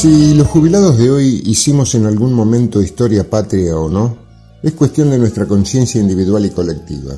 Si 0.00 0.32
los 0.34 0.46
jubilados 0.46 0.96
de 0.96 1.10
hoy 1.10 1.42
hicimos 1.44 1.96
en 1.96 2.06
algún 2.06 2.32
momento 2.32 2.80
historia 2.80 3.28
patria 3.28 3.76
o 3.76 3.88
no, 3.88 4.16
es 4.62 4.72
cuestión 4.74 5.10
de 5.10 5.18
nuestra 5.18 5.46
conciencia 5.46 6.00
individual 6.00 6.44
y 6.44 6.50
colectiva. 6.50 7.14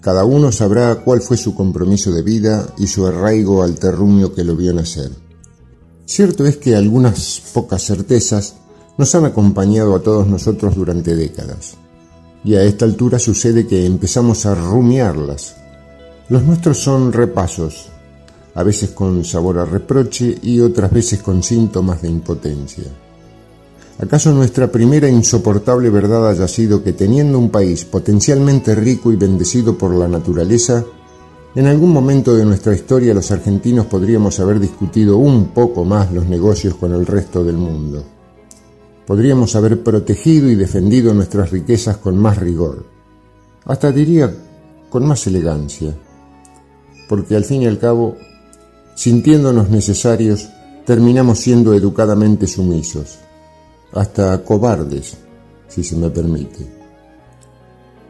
Cada 0.00 0.24
uno 0.24 0.50
sabrá 0.50 0.94
cuál 1.04 1.20
fue 1.20 1.36
su 1.36 1.54
compromiso 1.54 2.10
de 2.10 2.22
vida 2.22 2.66
y 2.78 2.86
su 2.86 3.06
arraigo 3.06 3.62
al 3.62 3.78
terruño 3.78 4.32
que 4.32 4.44
lo 4.44 4.56
vio 4.56 4.72
nacer. 4.72 5.10
Cierto 6.06 6.46
es 6.46 6.56
que 6.56 6.74
algunas 6.74 7.42
pocas 7.52 7.84
certezas 7.84 8.54
nos 8.96 9.14
han 9.14 9.26
acompañado 9.26 9.94
a 9.94 10.00
todos 10.00 10.26
nosotros 10.26 10.76
durante 10.76 11.14
décadas. 11.14 11.74
Y 12.42 12.54
a 12.54 12.62
esta 12.62 12.86
altura 12.86 13.18
sucede 13.18 13.66
que 13.66 13.84
empezamos 13.84 14.46
a 14.46 14.54
rumiarlas. 14.54 15.54
Los 16.30 16.44
nuestros 16.44 16.78
son 16.78 17.12
repasos, 17.12 17.90
a 18.54 18.62
veces 18.62 18.90
con 18.90 19.24
sabor 19.24 19.58
a 19.58 19.64
reproche 19.64 20.36
y 20.42 20.60
otras 20.60 20.90
veces 20.90 21.22
con 21.22 21.42
síntomas 21.42 22.02
de 22.02 22.08
impotencia. 22.08 22.84
¿Acaso 23.98 24.32
nuestra 24.32 24.72
primera 24.72 25.08
insoportable 25.08 25.90
verdad 25.90 26.30
haya 26.30 26.48
sido 26.48 26.82
que 26.82 26.94
teniendo 26.94 27.38
un 27.38 27.50
país 27.50 27.84
potencialmente 27.84 28.74
rico 28.74 29.12
y 29.12 29.16
bendecido 29.16 29.76
por 29.76 29.94
la 29.94 30.08
naturaleza, 30.08 30.84
en 31.54 31.66
algún 31.66 31.92
momento 31.92 32.34
de 32.34 32.46
nuestra 32.46 32.74
historia 32.74 33.12
los 33.12 33.30
argentinos 33.30 33.86
podríamos 33.86 34.40
haber 34.40 34.58
discutido 34.58 35.18
un 35.18 35.48
poco 35.48 35.84
más 35.84 36.10
los 36.12 36.26
negocios 36.26 36.76
con 36.76 36.94
el 36.94 37.04
resto 37.04 37.44
del 37.44 37.58
mundo? 37.58 38.02
Podríamos 39.06 39.54
haber 39.54 39.82
protegido 39.82 40.48
y 40.48 40.54
defendido 40.54 41.12
nuestras 41.12 41.50
riquezas 41.50 41.98
con 41.98 42.16
más 42.16 42.38
rigor, 42.38 42.86
hasta 43.66 43.92
diría 43.92 44.32
con 44.88 45.06
más 45.06 45.26
elegancia, 45.26 45.94
porque 47.06 47.36
al 47.36 47.44
fin 47.44 47.62
y 47.62 47.66
al 47.66 47.78
cabo 47.78 48.16
sintiéndonos 49.00 49.70
necesarios, 49.70 50.50
terminamos 50.84 51.38
siendo 51.38 51.72
educadamente 51.72 52.46
sumisos, 52.46 53.18
hasta 53.94 54.44
cobardes, 54.44 55.16
si 55.68 55.82
se 55.82 55.96
me 55.96 56.10
permite. 56.10 56.70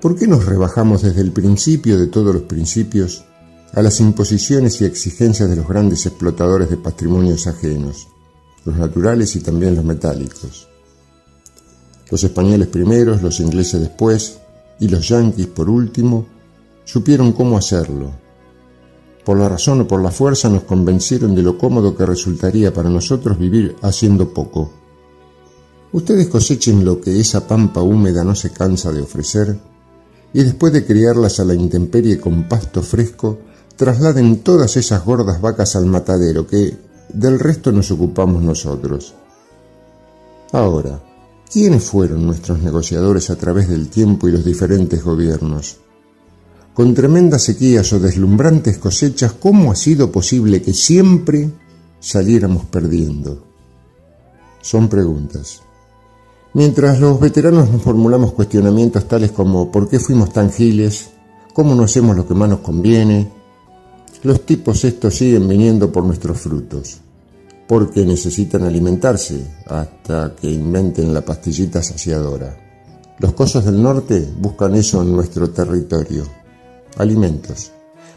¿Por 0.00 0.16
qué 0.16 0.26
nos 0.26 0.46
rebajamos 0.46 1.02
desde 1.02 1.20
el 1.20 1.30
principio 1.30 1.96
de 1.96 2.08
todos 2.08 2.34
los 2.34 2.42
principios 2.42 3.24
a 3.72 3.82
las 3.82 4.00
imposiciones 4.00 4.80
y 4.80 4.84
exigencias 4.84 5.48
de 5.48 5.54
los 5.54 5.68
grandes 5.68 6.06
explotadores 6.06 6.68
de 6.68 6.78
patrimonios 6.78 7.46
ajenos, 7.46 8.08
los 8.64 8.74
naturales 8.74 9.36
y 9.36 9.42
también 9.42 9.76
los 9.76 9.84
metálicos? 9.84 10.66
Los 12.10 12.24
españoles 12.24 12.66
primeros, 12.66 13.22
los 13.22 13.38
ingleses 13.38 13.80
después 13.80 14.40
y 14.80 14.88
los 14.88 15.08
yanquis 15.08 15.46
por 15.46 15.70
último 15.70 16.26
supieron 16.84 17.32
cómo 17.32 17.56
hacerlo 17.56 18.10
por 19.30 19.38
la 19.38 19.48
razón 19.48 19.82
o 19.82 19.86
por 19.86 20.02
la 20.02 20.10
fuerza 20.10 20.48
nos 20.50 20.64
convencieron 20.64 21.36
de 21.36 21.42
lo 21.44 21.56
cómodo 21.56 21.94
que 21.94 22.04
resultaría 22.04 22.74
para 22.74 22.90
nosotros 22.90 23.38
vivir 23.38 23.76
haciendo 23.80 24.34
poco. 24.34 24.72
Ustedes 25.92 26.26
cosechen 26.26 26.84
lo 26.84 27.00
que 27.00 27.20
esa 27.20 27.46
pampa 27.46 27.80
húmeda 27.80 28.24
no 28.24 28.34
se 28.34 28.50
cansa 28.50 28.90
de 28.90 29.02
ofrecer 29.02 29.56
y 30.32 30.42
después 30.42 30.72
de 30.72 30.84
criarlas 30.84 31.38
a 31.38 31.44
la 31.44 31.54
intemperie 31.54 32.18
con 32.18 32.48
pasto 32.48 32.82
fresco, 32.82 33.38
trasladen 33.76 34.40
todas 34.40 34.76
esas 34.76 35.04
gordas 35.04 35.40
vacas 35.40 35.76
al 35.76 35.86
matadero 35.86 36.44
que 36.44 36.76
del 37.14 37.38
resto 37.38 37.70
nos 37.70 37.88
ocupamos 37.92 38.42
nosotros. 38.42 39.14
Ahora, 40.50 41.00
¿quiénes 41.48 41.84
fueron 41.84 42.26
nuestros 42.26 42.58
negociadores 42.58 43.30
a 43.30 43.36
través 43.36 43.68
del 43.68 43.90
tiempo 43.90 44.26
y 44.26 44.32
los 44.32 44.44
diferentes 44.44 45.04
gobiernos? 45.04 45.76
Con 46.74 46.94
tremendas 46.94 47.42
sequías 47.42 47.92
o 47.92 47.98
deslumbrantes 47.98 48.78
cosechas, 48.78 49.32
¿cómo 49.32 49.72
ha 49.72 49.76
sido 49.76 50.12
posible 50.12 50.62
que 50.62 50.72
siempre 50.72 51.50
saliéramos 51.98 52.64
perdiendo? 52.66 53.44
Son 54.62 54.88
preguntas. 54.88 55.62
Mientras 56.54 57.00
los 57.00 57.20
veteranos 57.20 57.70
nos 57.70 57.82
formulamos 57.82 58.32
cuestionamientos 58.32 59.06
tales 59.06 59.32
como 59.32 59.70
¿por 59.70 59.88
qué 59.88 59.98
fuimos 59.98 60.32
tan 60.32 60.50
giles? 60.52 61.10
¿Cómo 61.54 61.74
no 61.74 61.84
hacemos 61.84 62.16
lo 62.16 62.26
que 62.26 62.34
más 62.34 62.48
nos 62.48 62.60
conviene? 62.60 63.30
Los 64.22 64.44
tipos 64.44 64.84
estos 64.84 65.14
siguen 65.14 65.48
viniendo 65.48 65.90
por 65.90 66.04
nuestros 66.04 66.38
frutos, 66.38 66.98
porque 67.66 68.04
necesitan 68.04 68.64
alimentarse 68.64 69.44
hasta 69.66 70.34
que 70.34 70.50
inventen 70.50 71.14
la 71.14 71.22
pastillita 71.22 71.82
saciadora. 71.82 72.56
Los 73.18 73.32
cosos 73.32 73.64
del 73.64 73.82
norte 73.82 74.28
buscan 74.38 74.74
eso 74.74 75.02
en 75.02 75.12
nuestro 75.12 75.50
territorio 75.50 76.39
alimentos, 77.00 77.72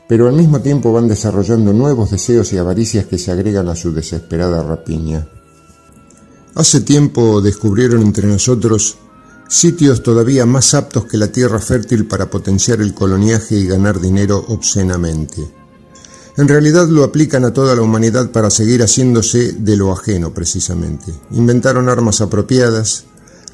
pero 0.08 0.28
al 0.28 0.36
mismo 0.36 0.62
tiempo 0.62 0.92
van 0.92 1.08
desarrollando 1.08 1.74
nuevos 1.74 2.12
deseos 2.12 2.54
y 2.54 2.58
avaricias 2.58 3.06
que 3.06 3.18
se 3.18 3.32
agregan 3.32 3.70
a 3.70 3.76
su 3.76 3.94
desesperada 3.94 4.62
rapiña. 4.64 5.28
Hace 6.56 6.82
tiempo 6.82 7.42
descubrieron 7.42 8.02
entre 8.02 8.28
nosotros 8.28 8.98
sitios 9.48 10.04
todavía 10.04 10.46
más 10.46 10.74
aptos 10.74 11.06
que 11.06 11.18
la 11.18 11.28
tierra 11.28 11.60
fértil 11.60 12.08
para 12.08 12.30
potenciar 12.30 12.82
el 12.82 12.94
coloniaje 12.94 13.56
y 13.56 13.68
ganar 13.68 14.00
dinero 14.00 14.44
obscenamente. 14.48 15.48
En 16.36 16.48
realidad 16.48 16.88
lo 16.88 17.04
aplican 17.04 17.46
a 17.46 17.54
toda 17.54 17.76
la 17.76 17.84
humanidad 17.84 18.32
para 18.32 18.50
seguir 18.50 18.82
haciéndose 18.82 19.54
de 19.54 19.78
lo 19.78 19.92
ajeno 19.92 20.34
precisamente. 20.34 21.14
Inventaron 21.32 21.90
armas 21.90 22.22
apropiadas, 22.22 23.06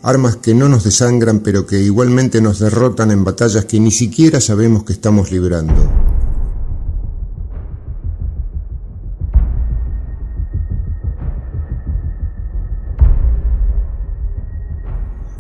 armas 0.04 0.38
que 0.38 0.54
no 0.54 0.70
nos 0.70 0.84
desangran 0.84 1.40
pero 1.40 1.66
que 1.66 1.80
igualmente 1.82 2.42
nos 2.42 2.60
derrotan 2.60 3.12
en 3.12 3.24
batallas 3.24 3.66
que 3.66 3.80
ni 3.80 3.92
siquiera 3.92 4.40
sabemos 4.42 4.84
que 4.84 4.94
estamos 4.94 5.32
librando. 5.32 5.90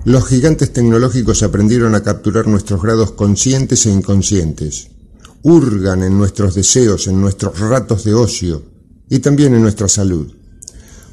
Los 0.05 0.25
gigantes 0.27 0.73
tecnológicos 0.73 1.43
aprendieron 1.43 1.93
a 1.93 2.01
capturar 2.01 2.47
nuestros 2.47 2.81
grados 2.81 3.11
conscientes 3.11 3.85
e 3.85 3.91
inconscientes. 3.91 4.89
Hurgan 5.43 6.03
en 6.03 6.17
nuestros 6.17 6.55
deseos, 6.55 7.07
en 7.07 7.21
nuestros 7.21 7.59
ratos 7.59 8.05
de 8.05 8.13
ocio 8.13 8.63
y 9.09 9.19
también 9.19 9.53
en 9.53 9.61
nuestra 9.61 9.87
salud 9.87 10.38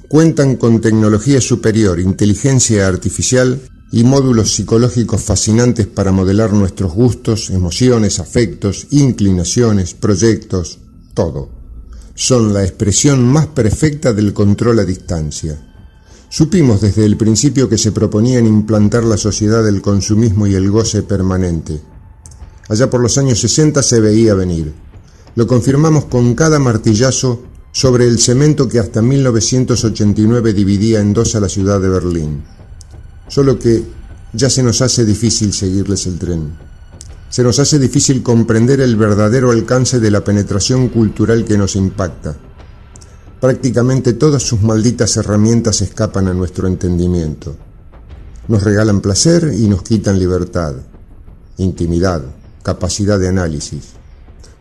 cuentan 0.09 0.57
con 0.57 0.81
tecnología 0.81 1.41
superior, 1.41 2.01
inteligencia 2.01 2.87
artificial 2.87 3.61
y 3.91 4.05
módulos 4.05 4.55
psicológicos 4.55 5.23
fascinantes 5.23 5.87
para 5.87 6.13
modelar 6.13 6.53
nuestros 6.53 6.93
gustos, 6.93 7.51
emociones, 7.51 8.19
afectos, 8.19 8.89
inclinaciones, 8.91 9.95
proyectos, 9.95 10.79
todo. 11.15 11.51
Son 12.15 12.53
la 12.53 12.63
expresión 12.63 13.25
más 13.25 13.47
perfecta 13.47 14.13
del 14.13 14.33
control 14.33 14.81
a 14.81 14.85
distancia. 14.85 15.61
Supimos 16.29 16.81
desde 16.81 17.05
el 17.05 17.17
principio 17.17 17.69
que 17.69 17.79
se 17.79 17.93
proponían 17.93 18.47
implantar 18.47 19.05
la 19.05 19.17
sociedad 19.17 19.65
del 19.65 19.81
consumismo 19.81 20.47
y 20.47 20.55
el 20.55 20.71
goce 20.71 21.03
permanente. 21.03 21.81
Allá 22.69 22.91
por 22.91 23.01
los 23.01 23.17
años 23.19 23.41
60 23.41 23.83
se 23.83 24.01
veía 24.01 24.35
venir. 24.35 24.75
Lo 25.37 25.47
confirmamos 25.47 26.07
con 26.07 26.35
cada 26.35 26.59
martillazo 26.59 27.43
sobre 27.77 28.07
el 28.07 28.19
cemento 28.19 28.67
que 28.67 28.79
hasta 28.79 29.03
1989 29.03 30.55
dividía 30.55 30.99
en 30.99 31.13
dos 31.13 31.35
a 31.35 31.41
la 31.41 31.49
ciudad 31.51 31.79
de 31.79 31.91
Berlín. 31.91 32.43
Solo 33.29 33.59
que 33.59 33.85
ya 34.33 34.49
se 34.49 34.63
nos 34.63 34.81
hace 34.81 35.05
difícil 35.05 35.53
seguirles 35.53 36.07
el 36.07 36.19
tren. 36.19 36.57
Se 37.29 37.43
nos 37.43 37.59
hace 37.59 37.79
difícil 37.79 38.23
comprender 38.23 38.81
el 38.81 38.97
verdadero 38.97 39.51
alcance 39.51 40.01
de 40.01 40.11
la 40.11 40.25
penetración 40.25 40.89
cultural 40.89 41.45
que 41.45 41.59
nos 41.59 41.77
impacta. 41.77 42.35
Prácticamente 43.43 44.15
todas 44.15 44.43
sus 44.43 44.63
malditas 44.63 45.15
herramientas 45.19 45.83
escapan 45.83 46.29
a 46.29 46.33
nuestro 46.33 46.69
entendimiento. 46.69 47.57
Nos 48.49 48.63
regalan 48.63 49.03
placer 49.03 49.53
y 49.55 49.69
nos 49.69 49.83
quitan 49.83 50.19
libertad, 50.19 50.77
intimidad, 51.59 52.23
capacidad 52.63 53.19
de 53.19 53.29
análisis. 53.29 53.97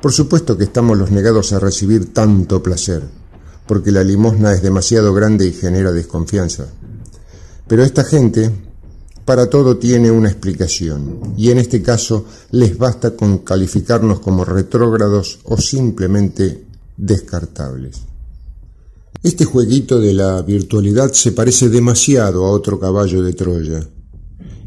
Por 0.02 0.12
supuesto 0.12 0.58
que 0.58 0.66
estamos 0.66 0.98
los 0.98 1.12
negados 1.12 1.54
a 1.54 1.60
recibir 1.60 2.14
tanto 2.14 2.62
placer, 2.62 3.04
porque 3.68 3.92
la 3.92 4.04
limosna 4.04 4.54
es 4.54 4.62
demasiado 4.62 5.14
grande 5.14 5.48
y 5.48 5.54
genera 5.54 5.92
desconfianza. 5.92 6.68
Pero 7.68 7.84
esta 7.84 8.04
gente, 8.04 8.52
para 9.26 9.50
todo 9.50 9.78
tiene 9.78 10.12
una 10.12 10.30
explicación, 10.30 11.34
y 11.36 11.50
en 11.50 11.58
este 11.58 11.82
caso 11.82 12.26
les 12.52 12.78
basta 12.78 13.16
con 13.16 13.40
calificarnos 13.40 14.20
como 14.20 14.46
retrógrados 14.46 15.40
o 15.46 15.58
simplemente 15.58 16.66
descartables. 16.98 18.02
Este 19.24 19.46
jueguito 19.46 20.00
de 20.00 20.14
la 20.14 20.40
virtualidad 20.44 21.12
se 21.12 21.32
parece 21.32 21.70
demasiado 21.70 22.46
a 22.46 22.52
otro 22.52 22.80
caballo 22.80 23.24
de 23.24 23.34
Troya, 23.34 23.90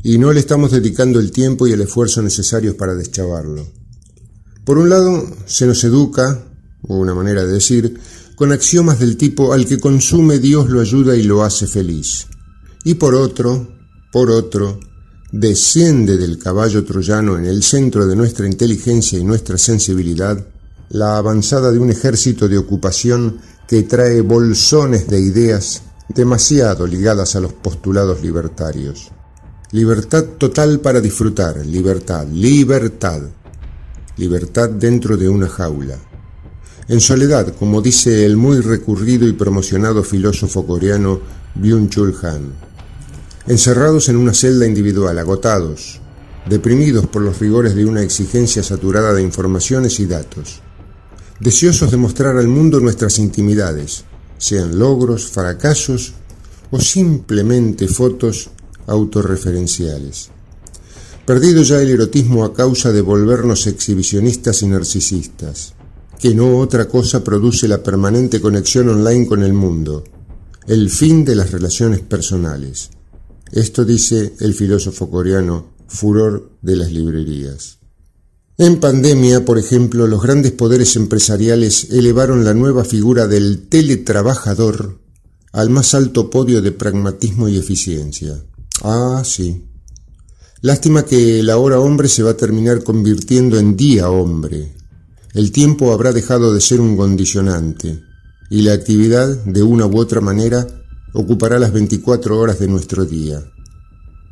y 0.03 0.19
no 0.19 0.33
le 0.33 0.41
estamos 0.41 0.73
dedicando 0.73 1.21
el 1.21 1.31
tiempo 1.31 1.69
y 1.69 1.73
el 1.73 1.83
esfuerzo 1.83 2.23
necesarios 2.23 2.75
para 2.75 2.95
deschavarlo. 2.95 3.65
Por 4.69 4.77
un 4.77 4.91
lado, 4.91 5.27
se 5.47 5.67
nos 5.67 5.83
educa, 5.85 6.45
o 6.83 6.99
una 6.99 7.15
manera 7.15 7.43
de 7.43 7.55
decir, 7.55 7.99
con 8.37 8.53
axiomas 8.53 8.99
del 8.99 9.17
tipo 9.17 9.55
al 9.55 9.65
que 9.65 9.81
consume 9.81 10.41
Dios 10.41 10.69
lo 10.69 10.83
ayuda 10.83 11.17
y 11.17 11.23
lo 11.23 11.43
hace 11.43 11.67
feliz. 11.67 12.27
Y 12.85 12.93
por 12.97 13.15
otro, 13.15 13.67
por 14.13 14.31
otro, 14.31 14.79
desciende 15.33 16.19
del 16.19 16.37
caballo 16.37 16.85
troyano 16.85 17.39
en 17.39 17.47
el 17.47 17.63
centro 17.63 18.07
de 18.07 18.15
nuestra 18.15 18.47
inteligencia 18.47 19.19
y 19.19 19.25
nuestra 19.25 19.57
sensibilidad 19.57 20.47
la 20.91 21.17
avanzada 21.17 21.73
de 21.73 21.79
un 21.79 21.89
ejército 21.89 22.47
de 22.47 22.59
ocupación 22.59 23.39
que 23.67 23.85
trae 23.85 24.21
bolsones 24.21 25.09
de 25.09 25.19
ideas 25.19 25.81
demasiado 26.11 26.87
ligadas 26.87 27.37
a 27.37 27.41
los 27.41 27.55
postulados 27.55 28.21
libertarios. 28.21 29.13
Libertad 29.73 30.25
total 30.37 30.81
para 30.81 31.01
disfrutar, 31.01 31.65
libertad, 31.65 32.27
libertad, 32.27 33.23
libertad 34.19 34.69
dentro 34.69 35.17
de 35.17 35.29
una 35.29 35.49
jaula. 35.49 35.97
En 36.89 37.01
soledad, 37.01 37.55
como 37.55 37.81
dice 37.81 38.25
el 38.25 38.37
muy 38.37 38.61
recurrido 38.61 39.27
y 39.29 39.33
promocionado 39.33 40.03
filósofo 40.03 40.67
coreano 40.67 41.21
Byung-Chul 41.55 42.15
Han. 42.25 42.53
Encerrados 43.47 44.09
en 44.09 44.17
una 44.17 44.35
celda 44.35 44.67
individual, 44.67 45.19
agotados, 45.19 46.01
deprimidos 46.49 47.07
por 47.07 47.23
los 47.23 47.39
rigores 47.39 47.75
de 47.75 47.85
una 47.85 48.03
exigencia 48.03 48.63
saturada 48.63 49.13
de 49.13 49.23
informaciones 49.23 50.01
y 50.01 50.07
datos, 50.07 50.61
deseosos 51.41 51.91
de 51.91 51.97
mostrar 51.97 52.37
al 52.37 52.49
mundo 52.49 52.81
nuestras 52.81 53.19
intimidades, 53.19 54.05
sean 54.39 54.79
logros, 54.79 55.29
fracasos 55.31 56.15
o 56.71 56.81
simplemente 56.81 57.87
fotos 57.89 58.51
autorreferenciales. 58.87 60.31
Perdido 61.29 61.63
ya 61.63 61.83
el 61.83 61.91
erotismo 61.91 62.43
a 62.43 62.55
causa 62.55 62.91
de 62.91 63.03
volvernos 63.03 63.67
exhibicionistas 63.67 64.63
y 64.63 64.67
narcisistas, 64.67 65.75
que 66.19 66.35
no 66.35 66.57
otra 66.57 66.89
cosa 66.89 67.23
produce 67.23 67.69
la 67.69 67.83
permanente 67.83 68.41
conexión 68.41 68.89
online 68.89 69.27
con 69.27 69.43
el 69.43 69.53
mundo, 69.53 70.05
el 70.67 70.89
fin 70.89 71.27
de 71.27 71.37
las 71.37 71.53
relaciones 71.53 72.01
personales. 72.01 72.89
Esto 73.53 73.85
dice 73.85 74.37
el 74.41 74.55
filósofo 74.55 75.11
coreano 75.11 75.75
Furor 75.87 76.53
de 76.63 76.77
las 76.77 76.91
librerías. 76.93 77.77
En 78.57 78.81
pandemia, 78.81 79.45
por 79.45 79.59
ejemplo, 79.59 80.07
los 80.07 80.23
grandes 80.23 80.53
poderes 80.53 80.97
empresariales 80.97 81.91
elevaron 81.91 82.43
la 82.43 82.55
nueva 82.55 82.87
figura 82.87 83.27
del 83.27 83.69
teletrabajador 83.69 84.99
al 85.53 85.69
más 85.69 85.93
alto 85.93 86.31
podio 86.31 86.63
de 86.63 86.73
pragmatismo 86.73 87.51
y 87.51 87.59
eficiencia. 87.59 88.43
Ah, 88.83 89.21
sí. 89.27 89.68
Lástima 90.61 91.05
que 91.05 91.43
la 91.45 91.57
hora 91.57 91.79
hombre 91.79 92.09
se 92.09 92.25
va 92.25 92.33
a 92.33 92.37
terminar 92.37 92.83
convirtiendo 92.83 93.59
en 93.59 93.77
día 93.77 94.11
hombre. 94.11 94.75
El 95.33 95.53
tiempo 95.53 95.93
habrá 95.93 96.13
dejado 96.13 96.53
de 96.53 96.61
ser 96.61 96.81
un 96.81 96.97
condicionante 96.97 98.03
y 98.51 98.63
la 98.63 98.73
actividad, 98.73 99.29
de 99.45 99.63
una 99.63 99.87
u 99.87 99.99
otra 99.99 100.21
manera, 100.21 100.67
ocupará 101.13 101.59
las 101.59 101.73
24 101.73 102.37
horas 102.37 102.59
de 102.59 102.67
nuestro 102.67 103.05
día. 103.05 103.41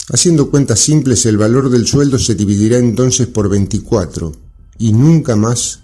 Haciendo 0.09 0.51
cuentas 0.51 0.81
simples, 0.81 1.27
el 1.27 1.37
valor 1.37 1.71
del 1.71 1.87
sueldo 1.87 2.19
se 2.19 2.35
dividirá 2.35 2.79
entonces 2.79 3.29
por 3.29 3.49
24 3.49 4.33
y 4.79 4.93
nunca 4.93 5.37
más 5.37 5.81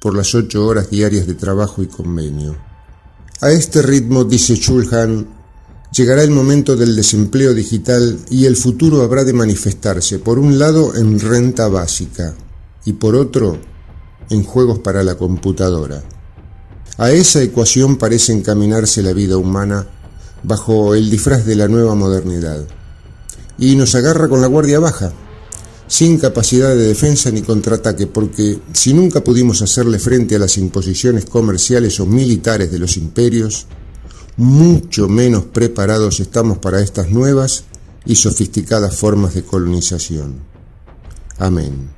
por 0.00 0.14
las 0.14 0.34
8 0.34 0.66
horas 0.66 0.90
diarias 0.90 1.26
de 1.26 1.34
trabajo 1.34 1.82
y 1.82 1.86
convenio. 1.86 2.56
A 3.40 3.50
este 3.52 3.80
ritmo, 3.80 4.24
dice 4.24 4.56
Schulhan, 4.56 5.37
Llegará 5.92 6.22
el 6.22 6.30
momento 6.30 6.76
del 6.76 6.94
desempleo 6.94 7.54
digital 7.54 8.18
y 8.30 8.44
el 8.44 8.56
futuro 8.56 9.02
habrá 9.02 9.24
de 9.24 9.32
manifestarse, 9.32 10.18
por 10.18 10.38
un 10.38 10.58
lado, 10.58 10.94
en 10.94 11.18
renta 11.18 11.68
básica 11.68 12.34
y 12.84 12.92
por 12.92 13.16
otro, 13.16 13.58
en 14.28 14.44
juegos 14.44 14.80
para 14.80 15.02
la 15.02 15.16
computadora. 15.16 16.04
A 16.98 17.10
esa 17.10 17.42
ecuación 17.42 17.96
parece 17.96 18.32
encaminarse 18.32 19.02
la 19.02 19.12
vida 19.12 19.38
humana 19.38 19.86
bajo 20.42 20.94
el 20.94 21.10
disfraz 21.10 21.46
de 21.46 21.56
la 21.56 21.68
nueva 21.68 21.94
modernidad. 21.94 22.66
Y 23.58 23.74
nos 23.74 23.94
agarra 23.94 24.28
con 24.28 24.40
la 24.40 24.46
guardia 24.46 24.78
baja, 24.78 25.12
sin 25.86 26.18
capacidad 26.18 26.68
de 26.68 26.88
defensa 26.88 27.30
ni 27.30 27.42
contraataque, 27.42 28.06
porque 28.06 28.58
si 28.72 28.92
nunca 28.92 29.24
pudimos 29.24 29.62
hacerle 29.62 29.98
frente 29.98 30.36
a 30.36 30.38
las 30.38 30.58
imposiciones 30.58 31.24
comerciales 31.24 31.98
o 31.98 32.06
militares 32.06 32.70
de 32.70 32.78
los 32.78 32.96
imperios, 32.98 33.66
mucho 34.38 35.08
menos 35.08 35.44
preparados 35.44 36.20
estamos 36.20 36.58
para 36.58 36.80
estas 36.80 37.10
nuevas 37.10 37.64
y 38.06 38.14
sofisticadas 38.14 38.96
formas 38.96 39.34
de 39.34 39.42
colonización. 39.42 40.36
Amén. 41.38 41.97